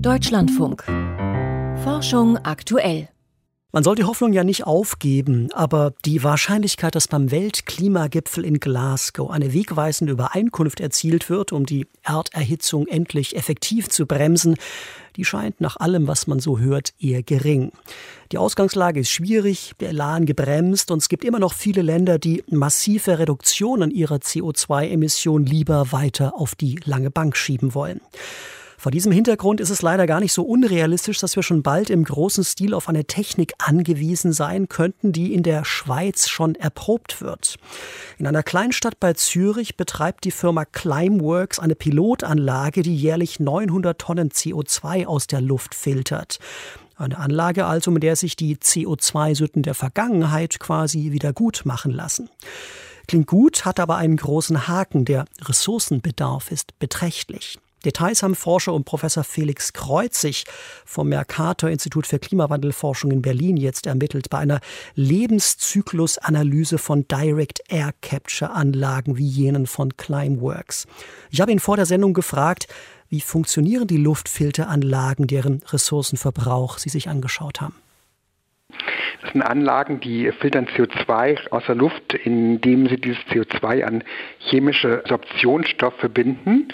Deutschlandfunk. 0.00 0.84
Forschung 1.82 2.36
aktuell. 2.38 3.08
Man 3.72 3.82
soll 3.82 3.96
die 3.96 4.04
Hoffnung 4.04 4.32
ja 4.32 4.44
nicht 4.44 4.66
aufgeben, 4.66 5.48
aber 5.52 5.94
die 6.04 6.22
Wahrscheinlichkeit, 6.22 6.94
dass 6.94 7.08
beim 7.08 7.30
Weltklimagipfel 7.30 8.44
in 8.44 8.60
Glasgow 8.60 9.30
eine 9.30 9.52
wegweisende 9.52 10.12
Übereinkunft 10.12 10.78
erzielt 10.78 11.28
wird, 11.28 11.52
um 11.52 11.66
die 11.66 11.86
Erderhitzung 12.04 12.86
endlich 12.86 13.34
effektiv 13.34 13.88
zu 13.88 14.06
bremsen, 14.06 14.56
die 15.16 15.24
scheint 15.24 15.60
nach 15.60 15.76
allem, 15.76 16.06
was 16.06 16.26
man 16.26 16.38
so 16.40 16.58
hört, 16.58 16.94
eher 17.00 17.22
gering. 17.22 17.72
Die 18.32 18.38
Ausgangslage 18.38 19.00
ist 19.00 19.10
schwierig, 19.10 19.72
der 19.80 19.90
Elan 19.90 20.26
gebremst 20.26 20.90
und 20.90 20.98
es 20.98 21.08
gibt 21.08 21.24
immer 21.24 21.38
noch 21.38 21.52
viele 21.52 21.82
Länder, 21.82 22.18
die 22.18 22.44
massive 22.48 23.18
Reduktionen 23.18 23.90
ihrer 23.90 24.16
CO2-Emissionen 24.16 25.46
lieber 25.46 25.92
weiter 25.92 26.34
auf 26.36 26.54
die 26.54 26.78
lange 26.84 27.10
Bank 27.10 27.36
schieben 27.36 27.74
wollen. 27.74 28.00
Vor 28.84 28.92
diesem 28.92 29.12
Hintergrund 29.12 29.62
ist 29.62 29.70
es 29.70 29.80
leider 29.80 30.06
gar 30.06 30.20
nicht 30.20 30.34
so 30.34 30.42
unrealistisch, 30.42 31.18
dass 31.18 31.36
wir 31.36 31.42
schon 31.42 31.62
bald 31.62 31.88
im 31.88 32.04
großen 32.04 32.44
Stil 32.44 32.74
auf 32.74 32.90
eine 32.90 33.06
Technik 33.06 33.54
angewiesen 33.56 34.34
sein 34.34 34.68
könnten, 34.68 35.10
die 35.10 35.32
in 35.32 35.42
der 35.42 35.64
Schweiz 35.64 36.28
schon 36.28 36.54
erprobt 36.54 37.22
wird. 37.22 37.56
In 38.18 38.26
einer 38.26 38.42
Kleinstadt 38.42 39.00
bei 39.00 39.14
Zürich 39.14 39.78
betreibt 39.78 40.24
die 40.24 40.30
Firma 40.30 40.66
Climeworks 40.66 41.60
eine 41.60 41.74
Pilotanlage, 41.74 42.82
die 42.82 42.94
jährlich 42.94 43.40
900 43.40 43.98
Tonnen 43.98 44.28
CO2 44.28 45.06
aus 45.06 45.28
der 45.28 45.40
Luft 45.40 45.74
filtert. 45.74 46.38
Eine 46.96 47.16
Anlage 47.16 47.64
also, 47.64 47.90
mit 47.90 48.02
der 48.02 48.16
sich 48.16 48.36
die 48.36 48.58
CO2-Sünden 48.58 49.62
der 49.62 49.74
Vergangenheit 49.74 50.60
quasi 50.60 51.10
wieder 51.10 51.32
gut 51.32 51.62
machen 51.64 51.90
lassen. 51.90 52.28
Klingt 53.08 53.28
gut, 53.28 53.64
hat 53.64 53.80
aber 53.80 53.96
einen 53.96 54.18
großen 54.18 54.68
Haken. 54.68 55.06
Der 55.06 55.24
Ressourcenbedarf 55.40 56.50
ist 56.50 56.78
beträchtlich. 56.78 57.58
Details 57.84 58.22
haben 58.22 58.34
Forscher 58.34 58.72
und 58.72 58.84
Professor 58.84 59.24
Felix 59.24 59.72
Kreuzig 59.72 60.44
vom 60.84 61.08
Mercator 61.08 61.70
Institut 61.70 62.06
für 62.06 62.18
Klimawandelforschung 62.18 63.10
in 63.10 63.22
Berlin 63.22 63.56
jetzt 63.56 63.86
ermittelt 63.86 64.30
bei 64.30 64.38
einer 64.38 64.60
Lebenszyklusanalyse 64.94 66.78
von 66.78 67.06
Direct 67.08 67.60
Air 67.68 67.92
Capture 68.00 68.50
Anlagen 68.52 69.18
wie 69.18 69.26
jenen 69.26 69.66
von 69.66 69.96
Climeworks. 69.96 70.86
Ich 71.30 71.40
habe 71.40 71.52
ihn 71.52 71.60
vor 71.60 71.76
der 71.76 71.86
Sendung 71.86 72.14
gefragt, 72.14 72.66
wie 73.08 73.20
funktionieren 73.20 73.86
die 73.86 73.98
Luftfilteranlagen, 73.98 75.26
deren 75.26 75.62
Ressourcenverbrauch 75.68 76.78
Sie 76.78 76.88
sich 76.88 77.08
angeschaut 77.08 77.60
haben? 77.60 77.74
Das 79.22 79.32
sind 79.32 79.42
Anlagen, 79.42 80.00
die 80.00 80.30
filtern 80.32 80.66
CO2 80.66 81.48
aus 81.50 81.62
der 81.66 81.76
Luft, 81.76 82.12
indem 82.12 82.88
sie 82.88 82.96
dieses 82.96 83.22
CO2 83.30 83.82
an 83.82 84.04
chemische 84.38 85.02
Sorptionsstoffe 85.08 86.08
binden. 86.12 86.68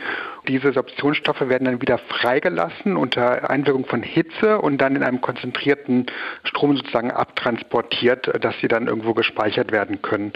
Diese 0.49 0.73
Sorptionsstoffe 0.73 1.41
werden 1.41 1.67
dann 1.67 1.83
wieder 1.83 1.99
freigelassen 1.99 2.97
unter 2.97 3.51
Einwirkung 3.51 3.85
von 3.85 4.03
Hitze 4.03 4.61
und 4.61 4.79
dann 4.79 4.97
in 4.97 5.03
einem 5.03 5.21
konzentrierten 5.21 6.07
Strom 6.45 6.77
sozusagen 6.77 7.11
abtransportiert, 7.11 8.31
dass 8.43 8.59
sie 8.61 8.69
dann 8.69 8.87
irgendwo 8.87 9.15
gespeichert 9.15 9.71
werden 9.71 10.03
können. 10.03 10.33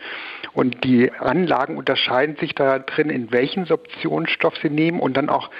Und 0.52 0.84
die 0.84 1.10
Anlagen 1.12 1.76
unterscheiden 1.76 2.36
sich 2.36 2.54
da 2.54 2.78
drin, 2.78 3.10
in 3.10 3.32
welchen 3.32 3.64
Sorptionsstoff 3.64 4.54
sie 4.58 4.70
nehmen 4.70 5.00
und 5.00 5.16
dann 5.16 5.28
auch, 5.28 5.50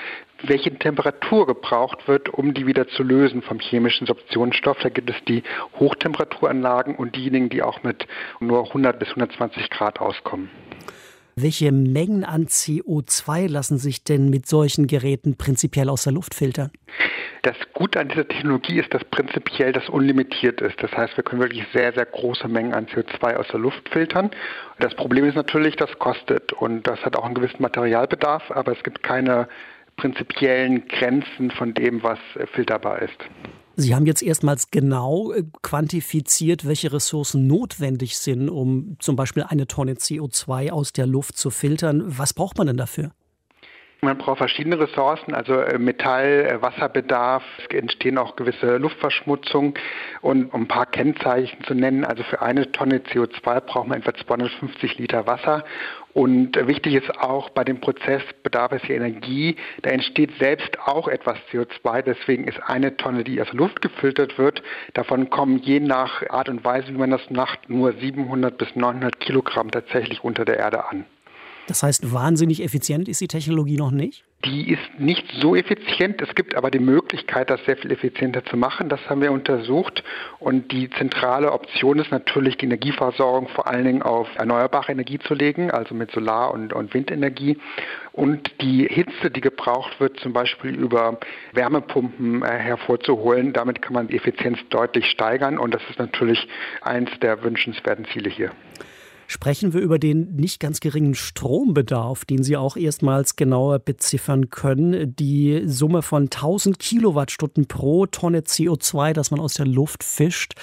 welche 0.43 0.77
Temperatur 0.79 1.47
gebraucht 1.47 2.07
wird, 2.07 2.29
um 2.29 2.53
die 2.53 2.67
wieder 2.67 2.87
zu 2.89 3.03
lösen 3.03 3.41
vom 3.41 3.61
chemischen 3.61 4.07
Sorptionsstoff. 4.07 4.79
Da 4.83 4.91
gibt 4.91 5.09
es 5.09 5.17
die 5.25 5.43
Hochtemperaturanlagen 5.79 6.97
und 6.97 7.17
diejenigen, 7.17 7.49
die 7.49 7.63
auch 7.63 7.83
mit 7.83 8.07
nur 8.41 8.67
100 8.67 8.99
bis 8.99 9.09
120 9.09 9.71
Grad 9.71 10.01
auskommen. 10.01 10.51
Welche 11.37 11.73
Mengen 11.73 12.25
an 12.25 12.47
CO2 12.47 13.49
lassen 13.49 13.77
sich 13.77 14.05
denn 14.05 14.31
mit 14.31 14.47
solchen 14.47 14.87
Geräten 14.87 15.37
prinzipiell 15.37 15.89
aus 15.89 16.05
der 16.05 16.13
Luft 16.13 16.33
filtern? 16.33 16.71
Das 17.43 17.57
Gute 17.73 17.99
an 17.99 18.09
dieser 18.09 18.27
Technologie 18.27 18.79
ist, 18.79 18.95
dass 18.95 19.05
prinzipiell 19.05 19.73
das 19.73 19.89
unlimitiert 19.89 20.61
ist. 20.61 20.81
Das 20.81 20.93
heißt, 20.93 21.17
wir 21.17 21.25
können 21.25 21.43
wirklich 21.43 21.67
sehr, 21.75 21.93
sehr 21.93 22.07
große 22.07 22.47
Mengen 22.47 22.73
an 22.73 22.87
CO2 22.87 23.35
aus 23.35 23.49
der 23.49 23.59
Luft 23.59 23.89
filtern. 23.91 24.31
Das 24.79 24.95
Problem 24.95 25.25
ist 25.25 25.35
natürlich, 25.35 25.75
das 25.77 25.91
kostet 25.99 26.53
und 26.53 26.87
das 26.87 27.01
hat 27.05 27.17
auch 27.17 27.25
einen 27.25 27.35
gewissen 27.35 27.61
Materialbedarf, 27.61 28.51
aber 28.51 28.73
es 28.73 28.83
gibt 28.85 29.03
keine 29.03 29.49
prinzipiellen 29.97 30.87
Grenzen 30.89 31.51
von 31.51 31.75
dem, 31.75 32.03
was 32.03 32.19
filterbar 32.53 33.03
ist. 33.03 33.19
Sie 33.77 33.95
haben 33.95 34.07
jetzt 34.07 34.23
erstmals 34.23 34.71
genau 34.71 35.33
äh, 35.33 35.45
quantifiziert, 35.63 36.65
welche 36.65 36.93
Ressourcen 36.93 37.47
notwendig 37.47 38.19
sind, 38.19 38.49
um 38.49 38.97
zum 39.01 39.17
Beispiel 39.17 39.43
eine 39.43 39.67
Tonne 39.67 39.95
CO2 39.95 40.71
aus 40.71 40.93
der 40.93 41.07
Luft 41.07 41.37
zu 41.37 41.51
filtern. 41.51 42.03
Was 42.07 42.33
braucht 42.33 42.59
man 42.59 42.69
denn 42.69 42.77
dafür? 42.77 43.13
Man 44.05 44.19
braucht 44.19 44.39
verschiedene 44.39 44.79
Ressourcen, 44.79 45.35
also 45.35 45.55
äh, 45.55 45.79
Metall, 45.79 46.47
äh, 46.47 46.63
Wasserbedarf, 46.63 47.43
es 47.59 47.77
entstehen 47.77 48.19
auch 48.19 48.37
gewisse 48.37 48.77
Luftverschmutzungen 48.77 49.75
und 50.21 50.53
um 50.53 50.63
ein 50.63 50.69
paar 50.69 50.87
Kennzeichen 50.87 51.65
zu 51.65 51.75
nennen, 51.75 52.05
also 52.05 52.23
für 52.23 52.43
eine 52.43 52.71
Tonne 52.73 52.99
CO2 52.99 53.61
braucht 53.61 53.89
man 53.89 53.99
etwa 53.99 54.15
250 54.15 54.99
Liter 54.99 55.27
Wasser 55.27 55.65
und 56.15 56.57
wichtig 56.69 56.95
ist 56.95 57.11
auch, 57.19 57.51
bei 57.51 57.65
dem 57.65 57.81
Prozess 57.81 58.23
bedarf 58.45 58.71
es 58.71 58.83
hier 58.83 58.95
Energie. 58.95 59.57
Da 59.83 59.91
entsteht 59.91 60.31
selbst 60.39 60.79
auch 60.79 61.09
etwas 61.09 61.37
CO2. 61.51 62.03
Deswegen 62.03 62.45
ist 62.45 62.63
eine 62.63 62.97
Tonne, 62.97 63.25
die 63.25 63.43
aus 63.43 63.53
Luft 63.53 63.83
gefiltert 63.83 64.39
wird, 64.39 64.63
davon 64.95 65.29
kommen 65.29 65.59
je 65.59 65.81
nach 65.81 66.23
Art 66.31 66.49
und 66.49 66.65
Weise, 66.65 66.89
wie 66.89 66.99
man 66.99 67.11
das 67.11 67.29
macht, 67.31 67.69
nur 67.69 67.93
700 67.95 68.57
bis 68.57 68.77
900 68.77 69.19
Kilogramm 69.19 69.73
tatsächlich 69.73 70.23
unter 70.23 70.45
der 70.45 70.59
Erde 70.59 70.89
an. 70.89 71.05
Das 71.67 71.83
heißt, 71.83 72.13
wahnsinnig 72.13 72.63
effizient 72.63 73.09
ist 73.09 73.21
die 73.21 73.29
Technologie 73.29 73.77
noch 73.77 73.91
nicht? 73.91 74.25
Die 74.45 74.71
ist 74.71 74.99
nicht 74.99 75.25
so 75.41 75.57
effizient. 75.57 76.21
Es 76.21 76.35
gibt 76.35 76.55
aber 76.55 76.71
die 76.71 76.79
Möglichkeit, 76.79 77.49
das 77.49 77.65
sehr 77.65 77.79
viel 77.79 77.91
effizienter 77.91 78.45
zu 78.45 78.59
machen. 78.59 78.91
Das 78.91 79.01
haben 79.09 79.23
wir 79.23 79.33
untersucht. 79.33 80.05
Und 80.39 80.71
die 80.71 80.91
zentrale 80.91 81.53
Option 81.53 81.99
ist 81.99 82.11
natürlich, 82.11 82.59
die 82.59 82.67
Energieversorgung 82.67 83.49
vor 83.49 83.67
allen 83.67 83.85
Dingen 83.87 84.03
auf 84.03 84.29
erneuerbare 84.37 84.93
Energie 84.93 85.19
zu 85.19 85.33
legen, 85.33 85.71
also 85.71 85.95
mit 85.95 86.11
Solar- 86.11 86.53
und, 86.53 86.75
und 86.75 86.93
Windenergie. 86.93 87.57
Und 88.13 88.51
die 88.61 88.87
Hitze, 88.87 89.31
die 89.31 89.41
gebraucht 89.41 89.99
wird, 89.99 90.21
zum 90.21 90.35
Beispiel 90.35 90.75
über 90.75 91.19
Wärmepumpen 91.53 92.43
äh, 92.43 92.47
hervorzuholen, 92.47 93.55
damit 93.55 93.81
kann 93.81 93.95
man 93.95 94.09
die 94.09 94.17
Effizienz 94.17 94.59
deutlich 94.69 95.07
steigern. 95.07 95.59
Und 95.59 95.73
das 95.73 95.83
ist 95.89 95.99
natürlich 95.99 96.47
eins 96.83 97.09
der 97.23 97.43
wünschenswerten 97.43 98.05
Ziele 98.13 98.29
hier 98.29 98.51
sprechen 99.35 99.73
wir 99.73 99.81
über 99.81 99.99
den 99.99 100.37
nicht 100.37 100.61
ganz 100.61 100.79
geringen 100.79 101.17
Strombedarf, 101.17 102.25
den 102.25 102.45
Sie 102.45 102.57
auch 102.57 102.77
erstmals 102.77 103.35
genauer 103.35 103.81
beziffern 103.81 104.49
können. 104.49 105.17
Die 105.17 105.65
Summe 105.67 106.03
von 106.03 106.27
1000 106.27 106.79
Kilowattstunden 106.79 107.67
pro 107.67 108.07
Tonne 108.07 108.43
CO2, 108.43 109.13
das 109.13 109.33
man 109.33 109.41
aus 109.41 109.55
der 109.55 109.67
Luft 109.67 110.05
fischt, 110.05 110.55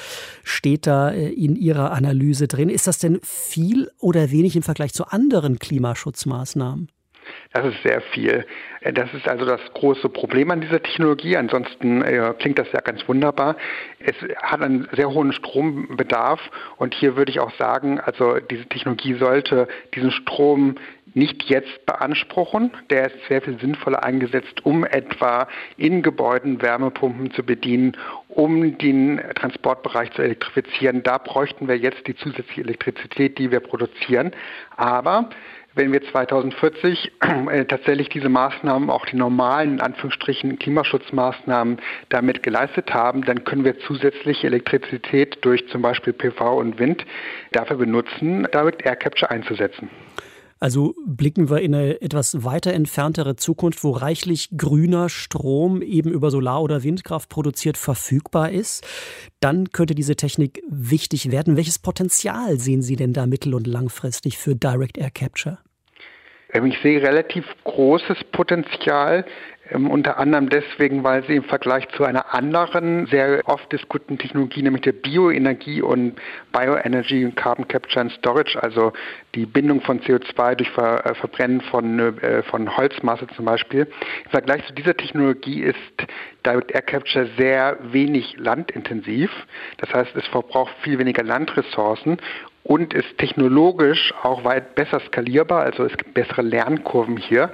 steht 0.45 0.87
da 0.87 1.11
äh, 1.11 1.27
in 1.33 1.57
Ihrer 1.57 1.91
Analyse 1.91 2.47
drin. 2.47 2.69
Ist 2.69 2.87
das 2.87 2.97
denn 2.97 3.19
viel 3.23 3.91
oder 3.99 4.31
wenig 4.31 4.55
im 4.55 4.63
Vergleich 4.63 4.93
zu 4.93 5.05
anderen 5.05 5.59
Klimaschutzmaßnahmen? 5.59 6.87
Das 7.53 7.65
ist 7.65 7.81
sehr 7.83 8.01
viel. 8.01 8.45
Das 8.93 9.13
ist 9.13 9.27
also 9.27 9.45
das 9.45 9.61
große 9.73 10.09
Problem 10.09 10.51
an 10.51 10.61
dieser 10.61 10.81
Technologie. 10.81 11.37
Ansonsten 11.37 12.01
äh, 12.01 12.33
klingt 12.39 12.57
das 12.57 12.71
ja 12.71 12.81
ganz 12.81 13.07
wunderbar. 13.07 13.55
Es 13.99 14.15
hat 14.41 14.61
einen 14.61 14.87
sehr 14.93 15.11
hohen 15.11 15.33
Strombedarf 15.33 16.39
und 16.77 16.95
hier 16.95 17.15
würde 17.15 17.31
ich 17.31 17.39
auch 17.39 17.53
sagen, 17.57 17.99
also 17.99 18.39
diese 18.39 18.65
Technologie 18.65 19.15
sollte 19.15 19.67
diesen 19.93 20.11
Strom 20.11 20.75
nicht 21.13 21.43
jetzt 21.49 21.85
beanspruchen. 21.85 22.71
Der 22.89 23.07
ist 23.07 23.27
sehr 23.27 23.41
viel 23.41 23.59
sinnvoller 23.59 24.03
eingesetzt, 24.03 24.65
um 24.65 24.85
etwa 24.85 25.47
in 25.77 26.01
Gebäuden 26.01 26.61
Wärmepumpen 26.61 27.31
zu 27.31 27.43
bedienen, 27.43 27.97
um 28.29 28.77
den 28.77 29.21
Transportbereich 29.35 30.11
zu 30.13 30.21
elektrifizieren. 30.21 31.03
Da 31.03 31.17
bräuchten 31.17 31.67
wir 31.67 31.77
jetzt 31.77 32.07
die 32.07 32.15
zusätzliche 32.15 32.61
Elektrizität, 32.61 33.37
die 33.37 33.51
wir 33.51 33.59
produzieren. 33.59 34.31
Aber 34.77 35.29
wenn 35.73 35.93
wir 35.93 36.03
2040 36.03 37.11
äh, 37.49 37.65
tatsächlich 37.65 38.09
diese 38.09 38.29
Maßnahmen, 38.29 38.89
auch 38.89 39.05
die 39.05 39.15
normalen, 39.15 39.73
in 39.73 39.81
Anführungsstrichen, 39.81 40.59
Klimaschutzmaßnahmen 40.59 41.79
damit 42.09 42.43
geleistet 42.43 42.93
haben, 42.93 43.23
dann 43.23 43.43
können 43.43 43.63
wir 43.63 43.79
zusätzlich 43.79 44.43
Elektrizität 44.43 45.37
durch 45.41 45.67
zum 45.69 45.81
Beispiel 45.81 46.13
PV 46.13 46.57
und 46.57 46.79
Wind 46.79 47.05
dafür 47.51 47.77
benutzen, 47.77 48.47
Direct 48.53 48.85
Air 48.85 48.95
Capture 48.95 49.31
einzusetzen. 49.31 49.89
Also 50.61 50.93
blicken 51.07 51.49
wir 51.49 51.59
in 51.61 51.73
eine 51.73 52.01
etwas 52.01 52.43
weiter 52.43 52.71
entferntere 52.71 53.35
Zukunft, 53.35 53.83
wo 53.83 53.89
reichlich 53.89 54.49
grüner 54.55 55.09
Strom 55.09 55.81
eben 55.81 56.11
über 56.11 56.29
Solar- 56.29 56.61
oder 56.61 56.83
Windkraft 56.83 57.29
produziert 57.29 57.77
verfügbar 57.77 58.51
ist. 58.51 58.85
Dann 59.39 59.71
könnte 59.71 59.95
diese 59.95 60.15
Technik 60.15 60.61
wichtig 60.69 61.31
werden. 61.31 61.57
Welches 61.57 61.79
Potenzial 61.79 62.59
sehen 62.59 62.83
Sie 62.83 62.95
denn 62.95 63.11
da 63.11 63.25
mittel- 63.25 63.55
und 63.55 63.65
langfristig 63.65 64.37
für 64.37 64.55
Direct 64.55 64.99
Air 64.99 65.09
Capture? 65.09 65.57
Ähm, 66.53 66.67
ich 66.67 66.77
sehe 66.83 67.01
relativ 67.01 67.45
großes 67.63 68.17
Potenzial. 68.31 69.25
Ähm, 69.71 69.89
unter 69.89 70.17
anderem 70.17 70.49
deswegen, 70.49 71.03
weil 71.03 71.23
sie 71.25 71.35
im 71.35 71.43
Vergleich 71.43 71.87
zu 71.89 72.03
einer 72.03 72.33
anderen 72.33 73.05
sehr 73.07 73.41
oft 73.45 73.71
diskutierten 73.71 74.17
Technologie, 74.17 74.61
nämlich 74.61 74.81
der 74.83 74.93
Bioenergie 74.93 75.81
und 75.81 76.19
Bioenergy 76.51 77.25
und 77.25 77.35
Carbon 77.35 77.67
Capture 77.67 78.01
and 78.01 78.11
Storage, 78.11 78.61
also 78.61 78.93
die 79.35 79.45
Bindung 79.45 79.81
von 79.81 80.01
CO2 80.01 80.55
durch 80.55 80.69
Ver 80.71 81.05
äh, 81.05 81.15
Verbrennen 81.15 81.61
von, 81.61 81.99
äh, 81.99 82.43
von 82.43 82.75
Holzmasse 82.75 83.27
zum 83.35 83.45
Beispiel. 83.45 83.87
Im 84.25 84.31
Vergleich 84.31 84.65
zu 84.67 84.73
dieser 84.73 84.95
Technologie 84.95 85.61
ist 85.61 85.77
Direct 86.45 86.71
Air 86.71 86.81
Capture 86.81 87.29
sehr 87.37 87.77
wenig 87.83 88.35
landintensiv. 88.37 89.31
Das 89.77 89.93
heißt, 89.93 90.15
es 90.15 90.27
verbraucht 90.27 90.73
viel 90.81 90.97
weniger 90.99 91.23
Landressourcen 91.23 92.17
und 92.63 92.93
ist 92.93 93.17
technologisch 93.17 94.13
auch 94.23 94.43
weit 94.43 94.75
besser 94.75 94.99
skalierbar, 95.07 95.63
also 95.63 95.85
es 95.85 95.97
gibt 95.97 96.13
bessere 96.13 96.41
Lernkurven 96.41 97.17
hier. 97.17 97.51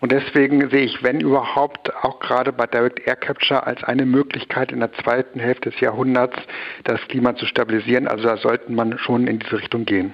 Und 0.00 0.12
deswegen 0.12 0.68
sehe 0.70 0.84
ich, 0.84 1.02
wenn 1.02 1.20
überhaupt, 1.20 1.94
auch 2.04 2.20
gerade 2.20 2.52
bei 2.52 2.66
Direct 2.66 3.06
Air 3.06 3.16
Capture 3.16 3.66
als 3.66 3.82
eine 3.82 4.04
Möglichkeit 4.04 4.70
in 4.70 4.80
der 4.80 4.92
zweiten 4.92 5.40
Hälfte 5.40 5.70
des 5.70 5.80
Jahrhunderts 5.80 6.36
das 6.84 7.00
Klima 7.08 7.34
zu 7.34 7.46
stabilisieren. 7.46 8.06
Also 8.06 8.24
da 8.24 8.36
sollte 8.36 8.70
man 8.70 8.98
schon 8.98 9.26
in 9.26 9.38
diese 9.38 9.58
Richtung 9.58 9.86
gehen. 9.86 10.12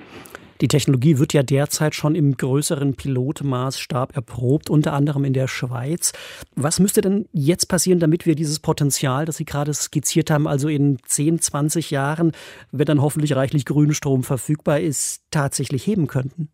Die 0.63 0.69
Technologie 0.69 1.19
wird 1.19 1.33
ja 1.33 1.43
derzeit 1.43 1.97
schon 1.97 2.15
im 2.15 2.37
größeren 2.37 2.95
Pilotmaßstab 2.95 4.15
erprobt, 4.15 4.71
unter 4.71 4.93
anderem 4.93 5.25
in 5.25 5.33
der 5.33 5.49
Schweiz. 5.49 6.13
Was 6.55 6.79
müsste 6.79 7.01
denn 7.01 7.27
jetzt 7.33 7.67
passieren, 7.67 7.99
damit 7.99 8.27
wir 8.27 8.37
dieses 8.37 8.61
Potenzial, 8.61 9.25
das 9.25 9.39
Sie 9.39 9.45
gerade 9.45 9.75
skizziert 9.75 10.31
haben, 10.31 10.47
also 10.47 10.69
in 10.69 10.99
10, 11.05 11.41
20 11.41 11.91
Jahren, 11.91 12.31
wenn 12.71 12.87
dann 12.87 13.03
hoffentlich 13.03 13.35
reichlich 13.35 13.65
Grünstrom 13.65 14.23
verfügbar 14.23 14.79
ist, 14.79 15.23
tatsächlich 15.33 15.85
heben 15.85 16.07
könnten? 16.07 16.49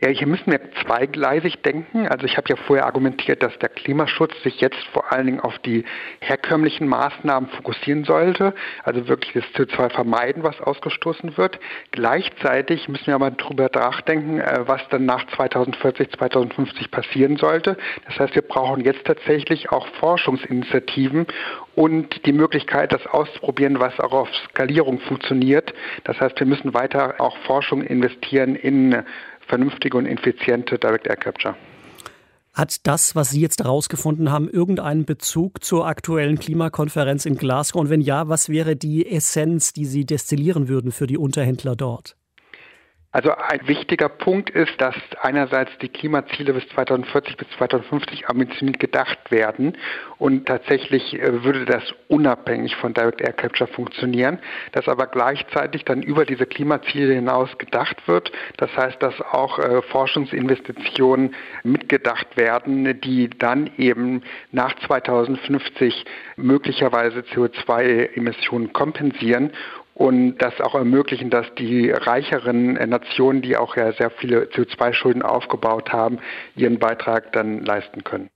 Ja, 0.00 0.10
hier 0.10 0.28
müssen 0.28 0.52
wir 0.52 0.60
zweigleisig 0.84 1.60
denken. 1.62 2.06
Also 2.06 2.24
ich 2.24 2.36
habe 2.36 2.48
ja 2.48 2.54
vorher 2.54 2.86
argumentiert, 2.86 3.42
dass 3.42 3.58
der 3.58 3.68
Klimaschutz 3.68 4.32
sich 4.44 4.60
jetzt 4.60 4.78
vor 4.92 5.12
allen 5.12 5.26
Dingen 5.26 5.40
auf 5.40 5.58
die 5.58 5.84
herkömmlichen 6.20 6.86
Maßnahmen 6.86 7.48
fokussieren 7.48 8.04
sollte, 8.04 8.54
also 8.84 9.08
wirklich 9.08 9.32
das 9.32 9.42
CO2 9.56 9.90
vermeiden, 9.90 10.44
was 10.44 10.60
ausgestoßen 10.60 11.36
wird. 11.36 11.58
Gleichzeitig 11.90 12.88
müssen 12.88 13.08
wir 13.08 13.16
aber 13.16 13.32
darüber 13.32 13.68
nachdenken, 13.74 14.38
äh, 14.38 14.60
was 14.66 14.88
dann 14.90 15.04
nach 15.04 15.26
2040, 15.34 16.12
2050 16.12 16.92
passieren 16.92 17.36
sollte. 17.36 17.76
Das 18.06 18.20
heißt, 18.20 18.36
wir 18.36 18.42
brauchen 18.42 18.84
jetzt 18.84 19.04
tatsächlich 19.04 19.70
auch 19.70 19.88
Forschungsinitiativen 19.98 21.26
und 21.74 22.24
die 22.24 22.32
Möglichkeit, 22.32 22.92
das 22.92 23.04
auszuprobieren, 23.08 23.80
was 23.80 23.98
auch 23.98 24.12
auf 24.12 24.28
Skalierung 24.50 25.00
funktioniert. 25.00 25.74
Das 26.04 26.20
heißt, 26.20 26.38
wir 26.38 26.46
müssen 26.46 26.72
weiter 26.72 27.16
auch 27.18 27.36
Forschung 27.38 27.82
investieren 27.82 28.54
in 28.54 29.02
vernünftige 29.48 29.96
und 29.96 30.06
effiziente 30.06 30.78
Direct 30.78 31.06
Air 31.06 31.16
Capture. 31.16 31.56
Hat 32.54 32.86
das, 32.86 33.14
was 33.14 33.30
Sie 33.30 33.40
jetzt 33.40 33.62
herausgefunden 33.62 34.32
haben, 34.32 34.48
irgendeinen 34.48 35.04
Bezug 35.04 35.62
zur 35.62 35.86
aktuellen 35.86 36.38
Klimakonferenz 36.38 37.24
in 37.24 37.36
Glasgow? 37.36 37.80
Und 37.80 37.88
wenn 37.88 38.00
ja, 38.00 38.28
was 38.28 38.48
wäre 38.48 38.74
die 38.74 39.06
Essenz, 39.06 39.72
die 39.72 39.84
Sie 39.84 40.04
destillieren 40.04 40.66
würden 40.68 40.90
für 40.90 41.06
die 41.06 41.18
Unterhändler 41.18 41.76
dort? 41.76 42.16
Also 43.10 43.30
ein 43.32 43.66
wichtiger 43.66 44.10
Punkt 44.10 44.50
ist, 44.50 44.78
dass 44.82 44.94
einerseits 45.22 45.70
die 45.78 45.88
Klimaziele 45.88 46.52
bis 46.52 46.68
2040 46.68 47.38
bis 47.38 47.48
2050 47.56 48.28
ambitioniert 48.28 48.78
gedacht 48.78 49.30
werden 49.30 49.78
und 50.18 50.44
tatsächlich 50.44 51.14
äh, 51.14 51.42
würde 51.42 51.64
das 51.64 51.82
unabhängig 52.08 52.76
von 52.76 52.92
Direct 52.92 53.22
Air 53.22 53.32
Capture 53.32 53.66
funktionieren, 53.66 54.40
dass 54.72 54.88
aber 54.88 55.06
gleichzeitig 55.06 55.86
dann 55.86 56.02
über 56.02 56.26
diese 56.26 56.44
Klimaziele 56.44 57.14
hinaus 57.14 57.56
gedacht 57.56 58.06
wird. 58.06 58.30
Das 58.58 58.76
heißt, 58.76 59.02
dass 59.02 59.18
auch 59.22 59.58
äh, 59.58 59.80
Forschungsinvestitionen 59.80 61.34
mitgedacht 61.62 62.36
werden, 62.36 63.00
die 63.00 63.30
dann 63.30 63.70
eben 63.78 64.22
nach 64.52 64.74
2050 64.86 66.04
möglicherweise 66.36 67.20
CO2-Emissionen 67.20 68.74
kompensieren 68.74 69.52
und 69.98 70.38
das 70.38 70.60
auch 70.60 70.76
ermöglichen, 70.76 71.28
dass 71.28 71.46
die 71.58 71.90
reicheren 71.90 72.74
Nationen, 72.74 73.42
die 73.42 73.56
auch 73.56 73.76
ja 73.76 73.92
sehr 73.92 74.10
viele 74.10 74.44
CO2-Schulden 74.44 75.22
aufgebaut 75.22 75.90
haben, 75.92 76.20
ihren 76.54 76.78
Beitrag 76.78 77.32
dann 77.32 77.64
leisten 77.64 78.04
können. 78.04 78.30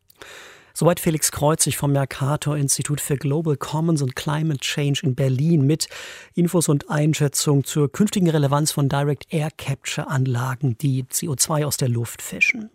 Soweit 0.75 0.99
Felix 0.99 1.31
Kreuzig 1.31 1.77
vom 1.77 1.93
Mercator 1.93 2.57
Institut 2.57 3.01
für 3.01 3.17
Global 3.17 3.57
Commons 3.57 4.03
und 4.03 4.17
Climate 4.17 4.59
Change 4.59 5.03
in 5.05 5.15
Berlin 5.15 5.65
mit 5.65 5.87
Infos 6.35 6.69
und 6.69 6.91
Einschätzung 6.91 7.63
zur 7.63 7.93
künftigen 7.93 8.29
Relevanz 8.29 8.73
von 8.73 8.89
Direct 8.89 9.33
Air 9.33 9.51
Capture 9.57 10.09
Anlagen, 10.09 10.77
die 10.79 11.05
CO2 11.05 11.65
aus 11.65 11.77
der 11.77 11.89
Luft 11.89 12.23
fischen. 12.23 12.71